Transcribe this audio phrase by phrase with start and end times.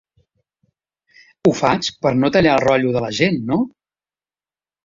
[1.49, 3.63] Ho faig per no tallar el rotllo de la gent, no?